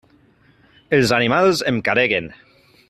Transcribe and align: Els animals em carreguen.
Els 0.99 1.13
animals 1.19 1.63
em 1.73 1.81
carreguen. 1.91 2.35